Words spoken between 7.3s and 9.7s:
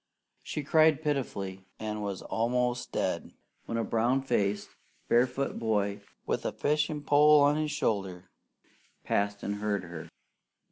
on his shoulder, passed and